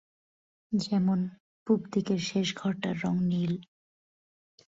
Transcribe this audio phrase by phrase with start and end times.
[0.71, 1.19] যেমন,
[1.67, 3.53] পুবদিকের শেষ ঘরটার রঙ নীল।